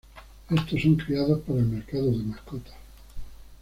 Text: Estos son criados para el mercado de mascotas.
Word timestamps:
Estos 0.49 0.81
son 0.81 0.95
criados 0.95 1.41
para 1.41 1.59
el 1.59 1.67
mercado 1.67 2.09
de 2.09 2.23
mascotas. 2.23 2.73